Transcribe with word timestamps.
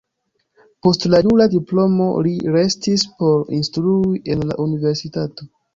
Post 0.87 1.05
la 1.15 1.19
jura 1.27 1.47
diplomo 1.51 2.09
li 2.29 2.33
restis 2.57 3.07
por 3.21 3.47
instrui 3.61 4.27
en 4.37 4.47
la 4.51 4.63
universitato. 4.71 5.55